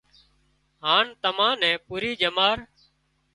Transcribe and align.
هانَ 0.85 1.05
تمان 1.23 1.55
نين 1.61 1.77
پُوري 1.85 2.11
ڄمار 2.21 2.57